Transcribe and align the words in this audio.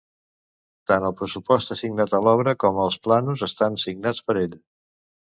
Tant 0.91 1.03
el 1.09 1.13
pressupost 1.17 1.73
assignat 1.75 2.15
a 2.19 2.21
l'obra, 2.27 2.55
com 2.63 2.79
els 2.85 2.97
plànols, 3.03 3.43
estan 3.49 3.77
signats 3.83 4.23
per 4.31 4.37
ell. 4.45 4.57